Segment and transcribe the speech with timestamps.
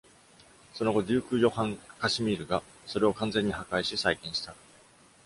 [0.73, 4.55] その後、Duke Johann Casimir がそれを完全に破壊し再建した。